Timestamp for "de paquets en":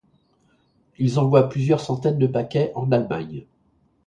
2.17-2.91